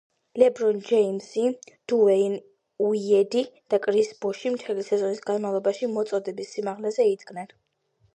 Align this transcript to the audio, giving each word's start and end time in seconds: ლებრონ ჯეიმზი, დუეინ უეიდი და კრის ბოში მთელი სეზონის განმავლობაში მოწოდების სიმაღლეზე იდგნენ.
ლებრონ 0.41 0.77
ჯეიმზი, 0.85 1.41
დუეინ 1.91 2.37
უეიდი 2.85 3.43
და 3.73 3.79
კრის 3.83 4.09
ბოში 4.25 4.53
მთელი 4.55 4.87
სეზონის 4.89 5.21
განმავლობაში 5.27 5.91
მოწოდების 5.99 6.55
სიმაღლეზე 6.57 7.07
იდგნენ. 7.11 7.53